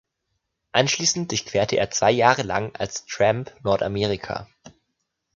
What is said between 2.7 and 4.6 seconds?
als Tramp Nordamerika.